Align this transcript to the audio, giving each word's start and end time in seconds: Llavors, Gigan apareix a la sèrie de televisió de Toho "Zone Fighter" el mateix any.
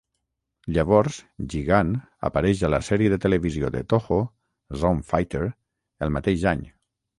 Llavors, 0.77 1.19
Gigan 1.53 1.91
apareix 2.29 2.63
a 2.63 2.71
la 2.75 2.79
sèrie 2.89 3.13
de 3.15 3.21
televisió 3.27 3.71
de 3.77 3.83
Toho 3.95 4.19
"Zone 4.87 5.07
Fighter" 5.13 5.45
el 6.09 6.19
mateix 6.19 6.51
any. 6.57 6.69